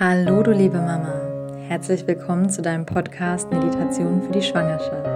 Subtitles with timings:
[0.00, 1.14] Hallo du liebe Mama,
[1.68, 5.06] herzlich willkommen zu deinem Podcast Meditation für die Schwangerschaft.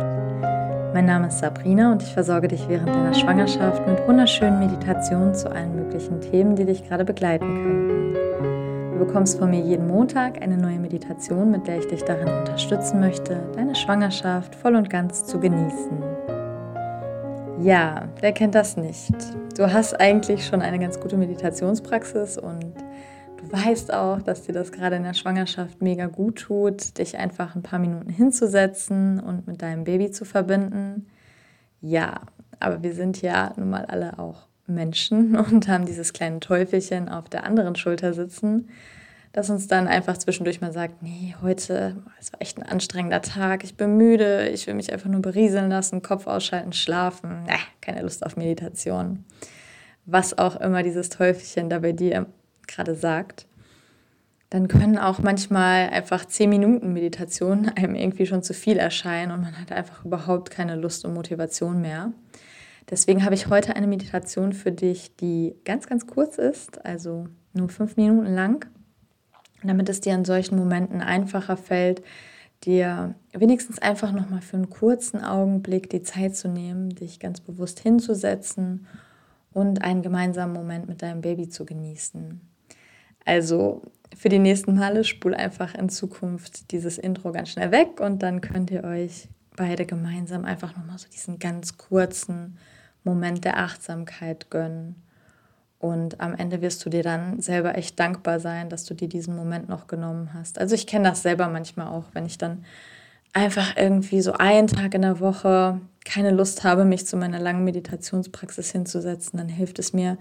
[0.94, 5.50] Mein Name ist Sabrina und ich versorge dich während deiner Schwangerschaft mit wunderschönen Meditationen zu
[5.50, 8.92] allen möglichen Themen, die dich gerade begleiten könnten.
[8.92, 13.00] Du bekommst von mir jeden Montag eine neue Meditation, mit der ich dich darin unterstützen
[13.00, 16.04] möchte, deine Schwangerschaft voll und ganz zu genießen.
[17.60, 19.12] Ja, wer kennt das nicht?
[19.56, 22.74] Du hast eigentlich schon eine ganz gute Meditationspraxis und
[23.50, 27.62] weißt auch, dass dir das gerade in der Schwangerschaft mega gut tut, dich einfach ein
[27.62, 31.06] paar Minuten hinzusetzen und mit deinem Baby zu verbinden.
[31.80, 32.22] Ja,
[32.60, 37.28] aber wir sind ja nun mal alle auch Menschen und haben dieses kleine Teufelchen auf
[37.28, 38.68] der anderen Schulter sitzen,
[39.32, 43.62] das uns dann einfach zwischendurch mal sagt, nee, heute, es war echt ein anstrengender Tag,
[43.62, 48.02] ich bin müde, ich will mich einfach nur berieseln lassen, Kopf ausschalten, schlafen, nee, keine
[48.02, 49.24] Lust auf Meditation.
[50.06, 52.26] Was auch immer dieses Teufelchen da bei dir
[52.66, 53.46] gerade sagt,
[54.50, 59.42] dann können auch manchmal einfach zehn Minuten Meditation einem irgendwie schon zu viel erscheinen und
[59.42, 62.12] man hat einfach überhaupt keine Lust und Motivation mehr.
[62.90, 67.68] Deswegen habe ich heute eine Meditation für dich, die ganz, ganz kurz ist, also nur
[67.68, 68.66] fünf Minuten lang,
[69.62, 72.02] damit es dir in solchen Momenten einfacher fällt,
[72.64, 77.80] dir wenigstens einfach nochmal für einen kurzen Augenblick die Zeit zu nehmen, dich ganz bewusst
[77.80, 78.86] hinzusetzen
[79.52, 82.40] und einen gemeinsamen Moment mit deinem Baby zu genießen.
[83.24, 83.82] Also
[84.16, 88.40] für die nächsten Male spul einfach in Zukunft dieses Intro ganz schnell weg und dann
[88.40, 92.58] könnt ihr euch beide gemeinsam einfach nochmal so diesen ganz kurzen
[93.04, 95.02] Moment der Achtsamkeit gönnen.
[95.78, 99.36] Und am Ende wirst du dir dann selber echt dankbar sein, dass du dir diesen
[99.36, 100.58] Moment noch genommen hast.
[100.58, 102.64] Also ich kenne das selber manchmal auch, wenn ich dann
[103.32, 107.64] einfach irgendwie so einen Tag in der Woche keine Lust habe, mich zu meiner langen
[107.64, 110.18] Meditationspraxis hinzusetzen, dann hilft es mir,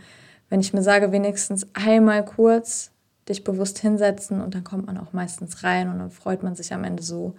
[0.50, 2.92] wenn ich mir sage, wenigstens einmal kurz
[3.30, 6.73] dich bewusst hinsetzen und dann kommt man auch meistens rein und dann freut man sich
[6.73, 7.36] am Ende so,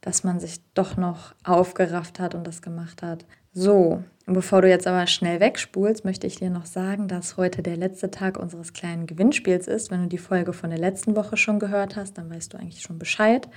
[0.00, 3.24] dass man sich doch noch aufgerafft hat und das gemacht hat.
[3.52, 7.76] So, bevor du jetzt aber schnell wegspulst, möchte ich dir noch sagen, dass heute der
[7.76, 9.90] letzte Tag unseres kleinen Gewinnspiels ist.
[9.90, 12.82] Wenn du die Folge von der letzten Woche schon gehört hast, dann weißt du eigentlich
[12.82, 13.48] schon Bescheid.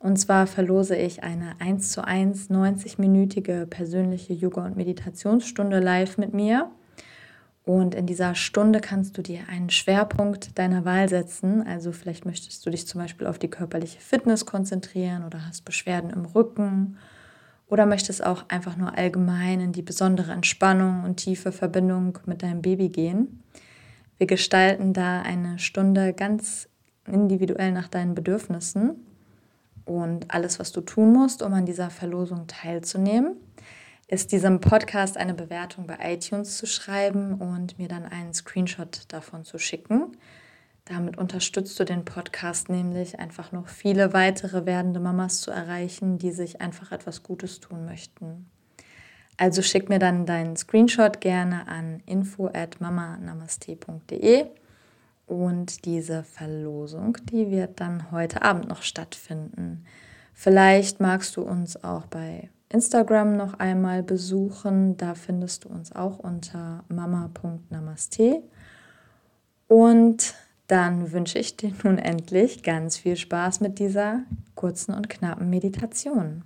[0.00, 6.32] Und zwar verlose ich eine 1 zu 1 90-minütige persönliche Yoga- und Meditationsstunde live mit
[6.32, 6.70] mir.
[7.68, 11.66] Und in dieser Stunde kannst du dir einen Schwerpunkt deiner Wahl setzen.
[11.66, 16.08] Also vielleicht möchtest du dich zum Beispiel auf die körperliche Fitness konzentrieren oder hast Beschwerden
[16.08, 16.96] im Rücken
[17.66, 22.62] oder möchtest auch einfach nur allgemein in die besondere Entspannung und tiefe Verbindung mit deinem
[22.62, 23.42] Baby gehen.
[24.16, 26.70] Wir gestalten da eine Stunde ganz
[27.06, 28.96] individuell nach deinen Bedürfnissen
[29.84, 33.36] und alles, was du tun musst, um an dieser Verlosung teilzunehmen
[34.08, 39.44] ist diesem Podcast eine Bewertung bei iTunes zu schreiben und mir dann einen Screenshot davon
[39.44, 40.16] zu schicken.
[40.86, 46.30] Damit unterstützt du den Podcast nämlich einfach noch viele weitere werdende Mamas zu erreichen, die
[46.30, 48.50] sich einfach etwas Gutes tun möchten.
[49.36, 54.46] Also schick mir dann deinen Screenshot gerne an info at mamanamaste.de
[55.26, 59.84] und diese Verlosung, die wird dann heute Abend noch stattfinden.
[60.32, 64.96] Vielleicht magst du uns auch bei Instagram noch einmal besuchen.
[64.96, 68.42] Da findest du uns auch unter mama.namaste.
[69.66, 70.34] Und
[70.66, 74.24] dann wünsche ich dir nun endlich ganz viel Spaß mit dieser
[74.54, 76.44] kurzen und knappen Meditation.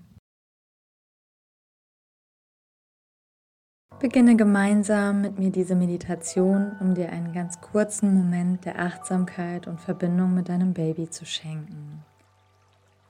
[3.98, 9.80] Beginne gemeinsam mit mir diese Meditation, um dir einen ganz kurzen Moment der Achtsamkeit und
[9.80, 11.91] Verbindung mit deinem Baby zu schenken.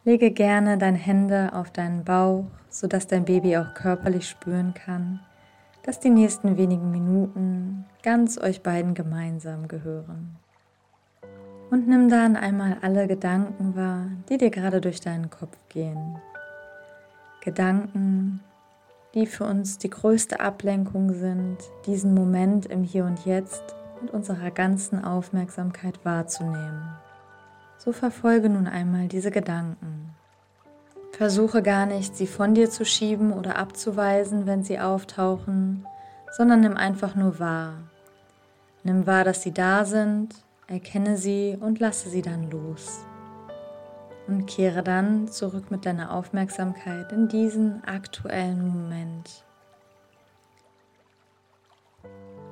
[0.04, 5.20] Lege gerne deine Hände auf deinen Bauch, sodass dein Baby auch körperlich spüren kann,
[5.84, 10.36] dass die nächsten wenigen Minuten ganz euch beiden gemeinsam gehören.
[11.70, 16.18] Und nimm dann einmal alle Gedanken wahr, die dir gerade durch deinen Kopf gehen.
[17.44, 18.40] Gedanken,
[19.14, 24.50] die für uns die größte Ablenkung sind, diesen Moment im Hier und Jetzt mit unserer
[24.50, 26.82] ganzen Aufmerksamkeit wahrzunehmen.
[27.84, 29.91] So verfolge nun einmal diese Gedanken.
[31.12, 35.86] Versuche gar nicht, sie von dir zu schieben oder abzuweisen, wenn sie auftauchen,
[36.36, 37.74] sondern nimm einfach nur wahr.
[38.82, 40.34] Nimm wahr, dass sie da sind,
[40.66, 43.04] erkenne sie und lasse sie dann los.
[44.26, 49.44] Und kehre dann zurück mit deiner Aufmerksamkeit in diesen aktuellen Moment.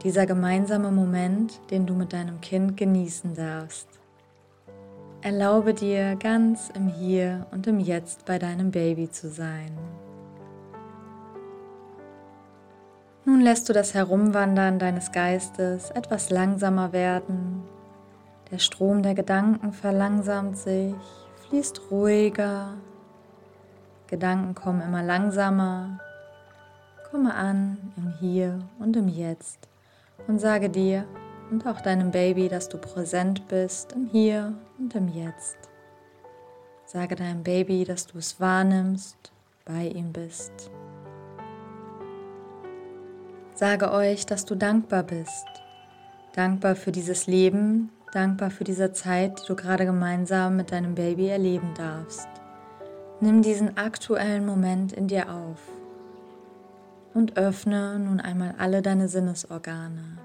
[0.02, 3.99] Dieser gemeinsame Moment, den du mit deinem Kind genießen darfst.
[5.22, 9.76] Erlaube dir ganz im Hier und im Jetzt bei deinem Baby zu sein.
[13.26, 17.64] Nun lässt du das Herumwandern deines Geistes etwas langsamer werden,
[18.50, 20.94] Der Strom der Gedanken verlangsamt sich,
[21.48, 22.74] fließt ruhiger.
[24.06, 26.00] Gedanken kommen immer langsamer.
[27.10, 29.68] Komme an im Hier und im Jetzt
[30.26, 31.04] und sage dir
[31.50, 35.56] und auch deinem Baby, dass du präsent bist im Hier und im Jetzt.
[36.86, 39.32] Sage deinem Baby, dass du es wahrnimmst,
[39.64, 40.70] bei ihm bist.
[43.54, 45.46] Sage euch, dass du dankbar bist.
[46.34, 51.28] Dankbar für dieses Leben, dankbar für diese Zeit, die du gerade gemeinsam mit deinem Baby
[51.28, 52.28] erleben darfst.
[53.20, 55.58] Nimm diesen aktuellen Moment in dir auf
[57.12, 60.18] und öffne nun einmal alle deine Sinnesorgane.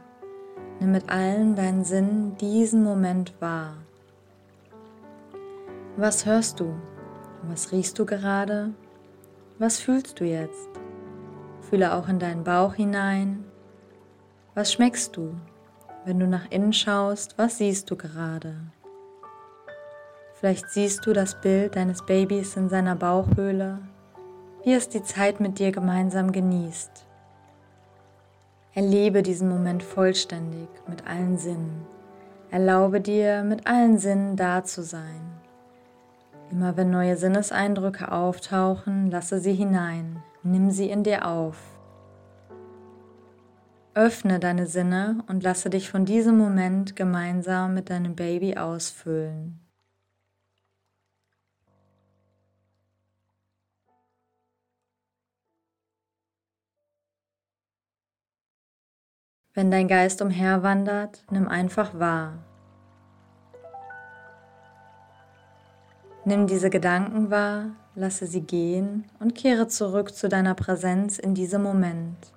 [0.80, 3.77] Nimm mit allen deinen Sinnen diesen Moment wahr.
[5.98, 6.74] Was hörst du?
[7.44, 8.74] Was riechst du gerade?
[9.57, 10.69] Was fühlst du jetzt?
[11.62, 13.45] Fühle auch in deinen Bauch hinein.
[14.54, 15.36] Was schmeckst du?
[16.04, 18.56] Wenn du nach innen schaust, was siehst du gerade?
[20.33, 23.80] Vielleicht siehst du das Bild deines Babys in seiner Bauchhöhle,
[24.63, 27.05] wie es die Zeit mit dir gemeinsam genießt.
[28.75, 31.86] Erlebe diesen Moment vollständig mit allen Sinnen.
[32.51, 35.22] Erlaube dir, mit allen Sinnen da zu sein.
[36.51, 41.57] Immer wenn neue Sinneseindrücke auftauchen, lasse sie hinein, nimm sie in dir auf.
[43.94, 49.65] Öffne deine Sinne und lasse dich von diesem Moment gemeinsam mit deinem Baby ausfüllen.
[59.56, 62.34] Wenn dein Geist umherwandert, nimm einfach wahr.
[66.25, 71.63] Nimm diese Gedanken wahr, lasse sie gehen und kehre zurück zu deiner Präsenz in diesem
[71.63, 72.36] Moment.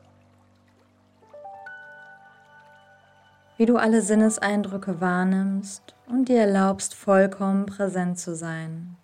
[3.58, 8.97] wie du alle Sinneseindrücke wahrnimmst und dir erlaubst, vollkommen präsent zu sein.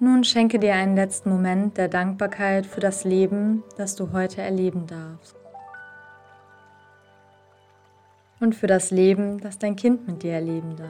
[0.00, 4.86] Nun schenke dir einen letzten Moment der Dankbarkeit für das Leben, das du heute erleben
[4.86, 5.34] darfst.
[8.38, 10.88] Und für das Leben, das dein Kind mit dir erleben darf.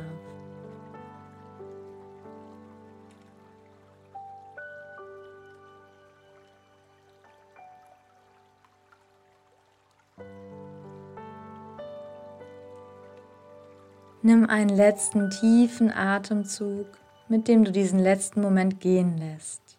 [14.20, 16.88] Nimm einen letzten tiefen Atemzug,
[17.28, 19.78] mit dem du diesen letzten Moment gehen lässt.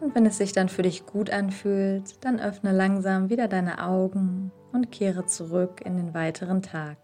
[0.00, 4.52] Und wenn es sich dann für dich gut anfühlt, dann öffne langsam wieder deine Augen
[4.72, 6.98] und kehre zurück in den weiteren Tag.